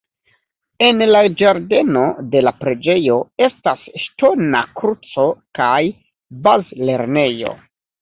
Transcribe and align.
En 0.85 1.03
la 1.15 1.19
ĝardeno 1.41 2.05
de 2.31 2.41
la 2.47 2.55
preĝejo 2.63 3.19
estas 3.49 3.87
ŝtona 4.07 4.65
kruco 4.83 5.29
kaj 5.63 5.79
bazlernejo. 6.49 7.59